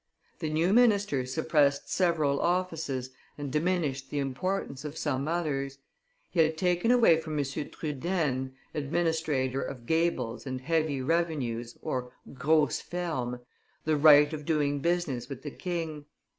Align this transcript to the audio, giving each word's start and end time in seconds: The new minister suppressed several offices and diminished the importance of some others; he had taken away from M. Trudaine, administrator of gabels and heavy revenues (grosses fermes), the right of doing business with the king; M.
The 0.39 0.49
new 0.49 0.73
minister 0.73 1.27
suppressed 1.27 1.93
several 1.93 2.39
offices 2.41 3.11
and 3.37 3.51
diminished 3.51 4.09
the 4.09 4.17
importance 4.17 4.83
of 4.83 4.97
some 4.97 5.27
others; 5.27 5.77
he 6.31 6.39
had 6.39 6.57
taken 6.57 6.89
away 6.89 7.19
from 7.19 7.37
M. 7.37 7.45
Trudaine, 7.45 8.55
administrator 8.73 9.61
of 9.61 9.85
gabels 9.85 10.47
and 10.47 10.59
heavy 10.61 11.03
revenues 11.03 11.77
(grosses 12.33 12.81
fermes), 12.81 13.41
the 13.85 13.95
right 13.95 14.33
of 14.33 14.43
doing 14.43 14.79
business 14.79 15.29
with 15.29 15.43
the 15.43 15.51
king; 15.51 15.91
M. 15.97 16.05